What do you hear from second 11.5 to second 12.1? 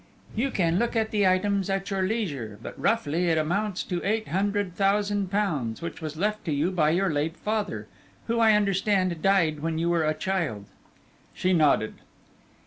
nodded.